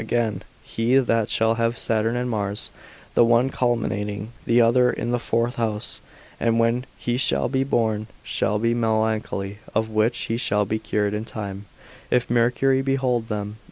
[0.01, 2.71] Again, He that shall have Saturn and Mars,
[3.13, 6.01] the one culminating, the other in the fourth house,
[6.39, 11.25] when he shall be born, shall be melancholy, of which he shall be cured in
[11.25, 11.67] time,
[12.09, 13.57] if Mercury behold them.